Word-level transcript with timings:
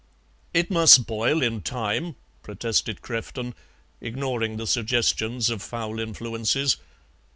"It 0.51 0.71
must 0.71 1.05
boil 1.05 1.43
in 1.43 1.61
time," 1.61 2.15
protested 2.41 3.03
Crefton, 3.03 3.53
ignoring 4.01 4.57
the 4.57 4.65
suggestions 4.65 5.51
of 5.51 5.61
foul 5.61 5.99
influences. 5.99 6.77